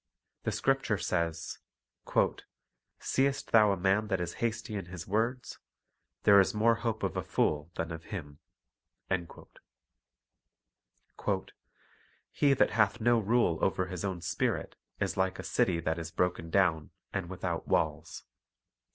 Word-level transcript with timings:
The 0.45 0.51
Scripture 0.51 0.97
says:— 0.97 1.59
"Seest 2.99 3.51
thou 3.51 3.71
a 3.71 3.77
man 3.77 4.07
that 4.07 4.19
is 4.19 4.33
hasty 4.41 4.73
in 4.75 4.87
his 4.87 5.07
words? 5.07 5.59
there 6.23 6.39
is 6.39 6.55
more 6.55 6.73
hope 6.81 7.03
of 7.03 7.15
a 7.15 7.21
fool 7.21 7.69
than 7.75 7.91
of 7.91 8.05
him." 8.05 8.39
5 9.09 9.27
"He 12.31 12.53
that 12.55 12.71
hath 12.71 12.99
no 12.99 13.19
rule 13.19 13.59
over 13.63 13.85
his 13.85 14.03
own 14.03 14.21
spirit 14.21 14.75
is 14.99 15.17
like 15.17 15.37
a 15.37 15.43
city 15.43 15.79
that 15.79 15.99
is 15.99 16.09
broken 16.09 16.49
down, 16.49 16.89
and 17.13 17.29
without 17.29 17.67
walls." 17.67 18.23